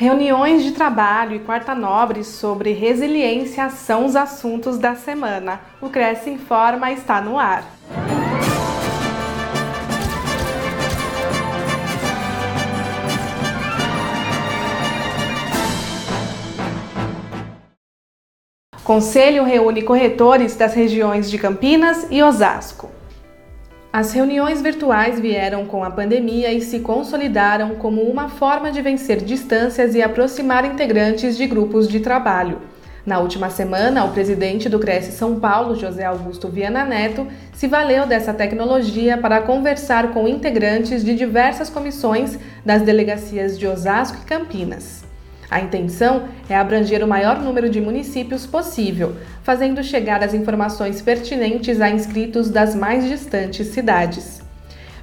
[0.00, 5.60] Reuniões de trabalho e quarta nobre sobre resiliência são os assuntos da semana.
[5.78, 7.70] O Cresce Informa está no ar.
[18.82, 22.99] Conselho reúne corretores das regiões de Campinas e Osasco.
[23.92, 29.16] As reuniões virtuais vieram com a pandemia e se consolidaram como uma forma de vencer
[29.16, 32.60] distâncias e aproximar integrantes de grupos de trabalho.
[33.04, 38.06] Na última semana, o presidente do Cresce São Paulo, José Augusto Viana Neto, se valeu
[38.06, 45.09] dessa tecnologia para conversar com integrantes de diversas comissões das delegacias de Osasco e Campinas.
[45.50, 51.80] A intenção é abranger o maior número de municípios possível, fazendo chegar as informações pertinentes
[51.80, 54.49] a inscritos das mais distantes cidades.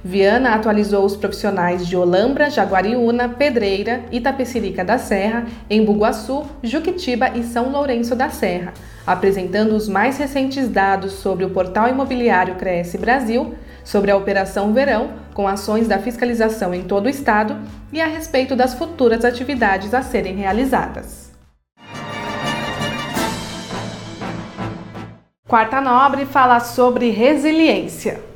[0.04, 7.70] Viana atualizou os profissionais de Olambra, Jaguariúna, Pedreira, Itapecerica da Serra, Embu-Guaçu, Juquitiba e São
[7.70, 8.72] Lourenço da Serra,
[9.06, 15.10] apresentando os mais recentes dados sobre o portal imobiliário Cresce Brasil, sobre a Operação Verão,
[15.34, 17.56] com ações da fiscalização em todo o estado,
[17.92, 21.32] e a respeito das futuras atividades a serem realizadas.
[25.48, 28.27] Quarta Nobre fala sobre resiliência.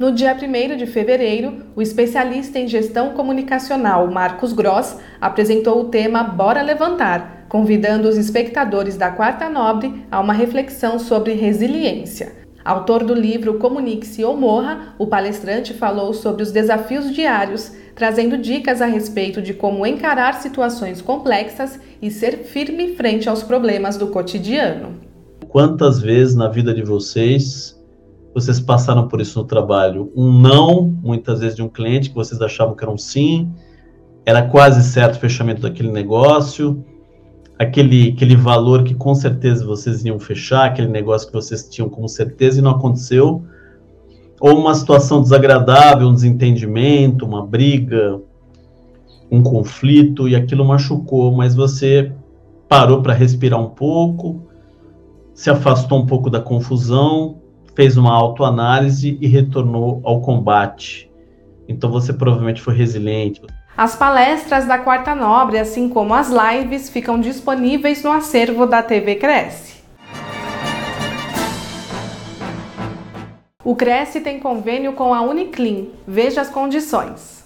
[0.00, 6.22] No dia 1 de fevereiro, o especialista em gestão comunicacional Marcos Gross apresentou o tema
[6.22, 12.32] Bora Levantar, convidando os espectadores da Quarta Nobre a uma reflexão sobre resiliência.
[12.64, 18.80] Autor do livro Comunique-se ou Morra, o palestrante falou sobre os desafios diários, trazendo dicas
[18.80, 24.94] a respeito de como encarar situações complexas e ser firme frente aos problemas do cotidiano.
[25.48, 27.78] Quantas vezes na vida de vocês
[28.34, 30.12] vocês passaram por isso no trabalho?
[30.14, 33.50] Um não, muitas vezes de um cliente que vocês achavam que era um sim,
[34.24, 36.84] era quase certo o fechamento daquele negócio,
[37.58, 42.06] aquele, aquele valor que com certeza vocês iam fechar, aquele negócio que vocês tinham com
[42.06, 43.42] certeza e não aconteceu,
[44.40, 48.20] ou uma situação desagradável, um desentendimento, uma briga,
[49.30, 52.12] um conflito e aquilo machucou, mas você
[52.68, 54.42] parou para respirar um pouco,
[55.34, 57.39] se afastou um pouco da confusão,
[57.80, 61.10] fez uma autoanálise e retornou ao combate.
[61.66, 63.40] Então você provavelmente foi resiliente,
[63.74, 69.14] as palestras da Quarta Nobre, assim como as lives, ficam disponíveis no acervo da TV
[69.14, 69.76] Cresce.
[73.64, 75.92] O Cresce tem convênio com a Uniclin.
[76.06, 77.42] Veja as condições.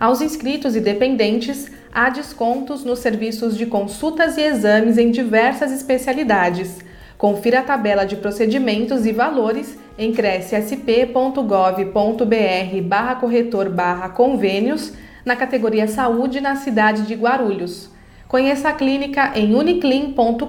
[0.00, 6.78] Aos inscritos e dependentes, há descontos nos serviços de consultas e exames em diversas especialidades.
[7.18, 14.92] Confira a tabela de procedimentos e valores em crescsp.gov.br barra corretor barra convênios
[15.24, 17.90] na categoria Saúde na cidade de Guarulhos.
[18.28, 20.46] Conheça a clínica em uniclin.com.br.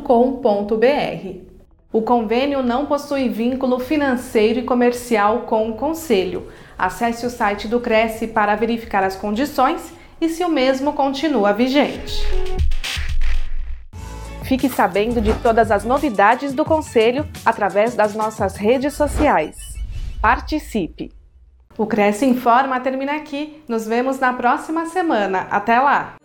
[1.91, 6.50] O convênio não possui vínculo financeiro e comercial com o Conselho.
[6.78, 9.91] Acesse o site do Cresce para verificar as condições
[10.22, 12.24] e se o mesmo continua vigente.
[14.50, 19.56] Fique sabendo de todas as novidades do Conselho através das nossas redes sociais.
[20.20, 21.12] Participe!
[21.78, 23.64] O Cresce Informa termina aqui.
[23.68, 25.42] Nos vemos na próxima semana.
[25.52, 26.16] Até lá!